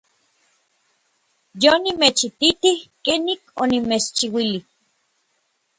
Yonimechititij 1.61 2.73
kenik 3.05 3.41
onimechchiuilij. 3.61 4.63